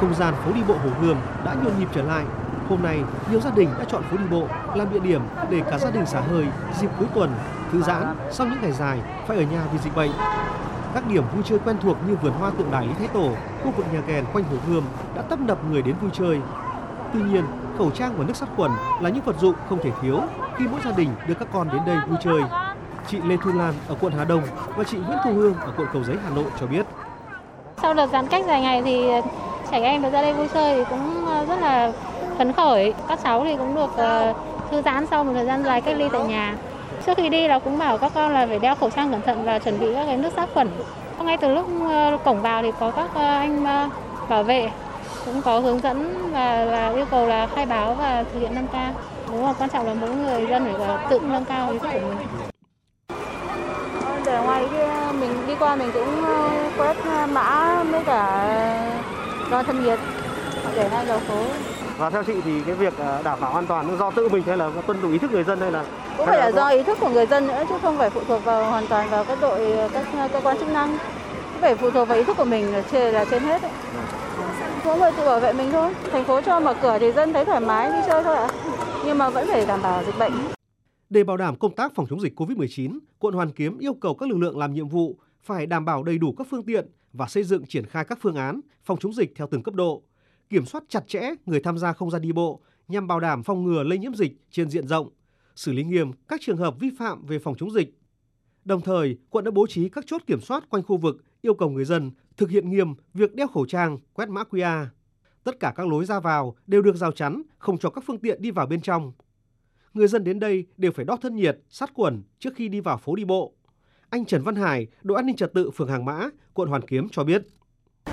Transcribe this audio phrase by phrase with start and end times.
[0.00, 2.24] Không gian phố đi bộ Hồ Gươm đã nhộn nhịp trở lại.
[2.68, 5.78] Hôm nay, nhiều gia đình đã chọn phố đi bộ làm địa điểm để cả
[5.78, 6.46] gia đình xả hơi
[6.80, 7.30] dịp cuối tuần,
[7.72, 10.10] thư giãn sau những ngày dài phải ở nhà vì dịch bệnh.
[10.94, 13.30] Các điểm vui chơi quen thuộc như vườn hoa tượng đài Lý Thái Tổ,
[13.64, 14.84] khu vực nhà ghèn quanh Hồ Gươm
[15.14, 16.40] đã tấp nập người đến vui chơi.
[17.12, 17.44] Tuy nhiên,
[17.78, 18.70] khẩu trang và nước sát khuẩn
[19.00, 20.20] là những vật dụng không thể thiếu
[20.56, 22.42] khi mỗi gia đình đưa các con đến đây vui chơi.
[23.08, 24.42] Chị Lê Thu Lan ở quận Hà Đông
[24.76, 26.86] và chị Nguyễn Thu Hương ở quận Cầu Giấy Hà Nội cho biết.
[27.82, 29.10] Sau đợt giãn cách dài ngày thì
[29.70, 31.92] trẻ em được ra đây vui chơi thì cũng ờ, rất là
[32.38, 32.94] phấn khởi.
[33.08, 34.34] Các cháu thì cũng được ờ,
[34.70, 36.56] thư giãn sau một thời gian dài cách ly tại nhà.
[37.06, 39.44] Trước khi đi là cũng bảo các con là phải đeo khẩu trang cẩn thận
[39.44, 40.68] và chuẩn bị các cái nước sát khuẩn.
[41.24, 43.64] Ngay từ lúc ờ, cổng vào thì có các anh
[44.28, 44.70] bảo vệ
[45.24, 48.90] cũng có hướng dẫn và, và yêu cầu là khai báo và thực hiện 5K.
[49.32, 51.98] Đúng là quan trọng là mỗi người dân phải tự nâng cao ý thức của
[51.98, 52.26] mình.
[54.24, 54.88] Để ngoài kia
[55.20, 56.24] mình đi qua mình cũng
[56.78, 56.96] quét
[57.32, 58.48] mã với cả
[59.50, 59.98] đo thân nhiệt
[60.76, 61.44] để ngay đầu phố.
[61.98, 62.94] Và theo chị thì cái việc
[63.24, 65.60] đảm bảo an toàn do tự mình hay là tuân thủ ý thức người dân
[65.60, 65.84] hay là
[66.16, 68.44] cũng phải là do ý thức của người dân nữa chứ không phải phụ thuộc
[68.44, 70.98] vào hoàn toàn vào các đội các cơ quan chức năng.
[71.52, 73.62] Cũng phải phụ thuộc vào ý thức của mình là trên là trên hết.
[73.62, 73.72] Ấy.
[74.84, 75.94] Mỗi người tự bảo vệ mình thôi.
[76.12, 78.48] Thành phố cho mở cửa thì dân thấy thoải mái đi chơi thôi ạ.
[79.06, 80.32] Nhưng mà vẫn phải đảm bảo dịch bệnh.
[81.10, 84.28] Để bảo đảm công tác phòng chống dịch COVID-19, quận Hoàn Kiếm yêu cầu các
[84.28, 86.86] lực lượng làm nhiệm vụ phải đảm bảo đầy đủ các phương tiện
[87.16, 90.02] và xây dựng triển khai các phương án phòng chống dịch theo từng cấp độ,
[90.48, 93.64] kiểm soát chặt chẽ người tham gia không gian đi bộ nhằm bảo đảm phòng
[93.64, 95.10] ngừa lây nhiễm dịch trên diện rộng,
[95.54, 97.98] xử lý nghiêm các trường hợp vi phạm về phòng chống dịch.
[98.64, 101.70] Đồng thời, quận đã bố trí các chốt kiểm soát quanh khu vực yêu cầu
[101.70, 104.86] người dân thực hiện nghiêm việc đeo khẩu trang, quét mã QR.
[105.44, 108.42] Tất cả các lối ra vào đều được rào chắn, không cho các phương tiện
[108.42, 109.12] đi vào bên trong.
[109.94, 112.98] Người dân đến đây đều phải đo thân nhiệt, sát khuẩn trước khi đi vào
[112.98, 113.54] phố đi bộ.
[114.10, 117.08] Anh Trần Văn Hải, đội an ninh trật tự phường Hàng Mã, quận Hoàn Kiếm
[117.12, 117.42] cho biết.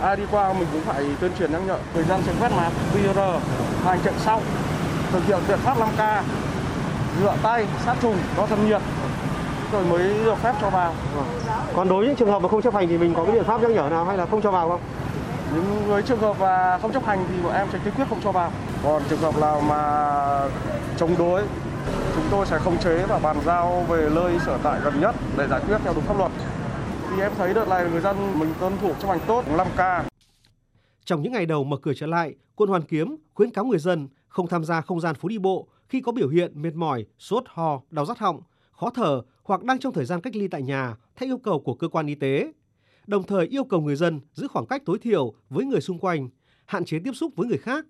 [0.00, 1.78] Ai đi qua mình cũng phải tuyên truyền nhắc nhở.
[1.94, 3.38] Người dân sẽ quét mã QR,
[3.84, 4.40] hành trận sau,
[5.12, 6.22] thực hiện biện pháp 5K,
[7.20, 8.82] rửa tay, sát trùng, đo thân nhiệt,
[9.72, 10.94] rồi mới được phép cho vào.
[11.74, 13.44] Còn đối với những trường hợp mà không chấp hành thì mình có cái biện
[13.44, 14.80] pháp nhắc nhở nào hay là không cho vào không?
[15.54, 18.20] Những với trường hợp mà không chấp hành thì bọn em sẽ kiên quyết không
[18.24, 18.52] cho vào.
[18.82, 20.48] Còn trường hợp nào mà
[20.96, 21.42] chống đối
[22.16, 25.46] chúng tôi sẽ khống chế và bàn giao về nơi sở tại gần nhất để
[25.50, 26.32] giải quyết theo đúng pháp luật.
[27.10, 30.02] Thì em thấy đợt này người dân mình tuân thủ chấp hành tốt 5K.
[31.04, 34.08] Trong những ngày đầu mở cửa trở lại, quận Hoàn Kiếm khuyến cáo người dân
[34.28, 37.44] không tham gia không gian phố đi bộ khi có biểu hiện mệt mỏi, sốt,
[37.46, 38.40] ho, đau rát họng,
[38.72, 41.74] khó thở hoặc đang trong thời gian cách ly tại nhà theo yêu cầu của
[41.74, 42.52] cơ quan y tế.
[43.06, 46.28] Đồng thời yêu cầu người dân giữ khoảng cách tối thiểu với người xung quanh,
[46.66, 47.86] hạn chế tiếp xúc với người khác,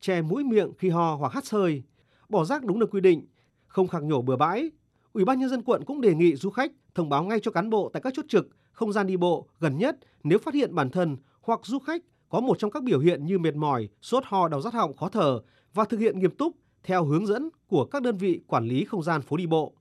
[0.00, 1.82] che mũi miệng khi ho hoặc hắt hơi,
[2.28, 3.26] bỏ rác đúng nơi quy định,
[3.70, 4.70] không khạc nhổ bừa bãi.
[5.12, 7.70] Ủy ban nhân dân quận cũng đề nghị du khách thông báo ngay cho cán
[7.70, 10.90] bộ tại các chốt trực, không gian đi bộ gần nhất nếu phát hiện bản
[10.90, 14.48] thân hoặc du khách có một trong các biểu hiện như mệt mỏi, sốt ho,
[14.48, 15.40] đau rát họng, khó thở
[15.74, 19.02] và thực hiện nghiêm túc theo hướng dẫn của các đơn vị quản lý không
[19.02, 19.74] gian phố đi bộ.